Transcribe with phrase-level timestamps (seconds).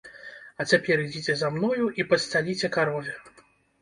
[0.61, 3.13] А цяпер ідзіце за мною і падсцяліце карове!